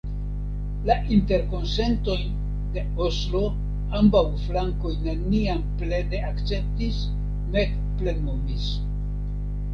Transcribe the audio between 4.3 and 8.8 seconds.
flankoj neniam plene akceptis nek plenumis.